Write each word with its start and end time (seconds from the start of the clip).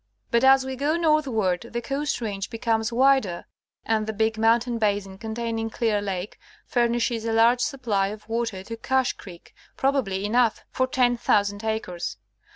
But 0.31 0.43
as 0.43 0.65
we 0.65 0.75
go 0.75 0.97
northward 0.97 1.67
the 1.73 1.79
Coast 1.79 2.21
Range 2.21 2.49
becomes 2.49 2.91
wider, 2.91 3.45
and 3.85 4.07
the 4.07 4.13
big 4.13 4.35
mountain 4.35 4.79
basin 4.79 5.19
containing 5.19 5.69
Clear 5.69 6.01
Lake 6.01 6.39
fur 6.65 6.87
nishes 6.87 7.29
a 7.29 7.31
large 7.31 7.61
supply 7.61 8.07
of 8.07 8.27
water 8.27 8.63
to 8.63 8.75
Cache 8.77 9.13
Creek, 9.13 9.53
probably 9.77 10.25
enough 10.25 10.65
for 10.71 10.87
10,000 10.87 11.63
acres. 11.63 12.17